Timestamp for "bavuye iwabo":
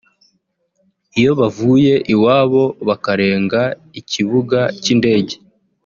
1.39-2.63